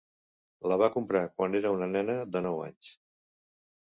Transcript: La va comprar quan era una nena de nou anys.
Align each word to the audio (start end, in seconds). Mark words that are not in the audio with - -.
La 0.71 0.77
va 0.81 0.87
comprar 0.95 1.21
quan 1.35 1.57
era 1.61 1.73
una 1.75 1.91
nena 1.93 2.17
de 2.37 2.43
nou 2.47 2.61
anys. 2.69 2.91